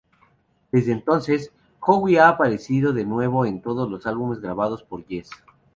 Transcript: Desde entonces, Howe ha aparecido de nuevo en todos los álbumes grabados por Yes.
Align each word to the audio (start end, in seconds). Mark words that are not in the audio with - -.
Desde 0.71 0.93
entonces, 0.93 1.51
Howe 1.79 2.17
ha 2.19 2.27
aparecido 2.29 2.91
de 2.91 3.05
nuevo 3.05 3.45
en 3.45 3.61
todos 3.61 3.87
los 3.87 4.07
álbumes 4.07 4.39
grabados 4.41 4.81
por 4.81 5.05
Yes. 5.05 5.29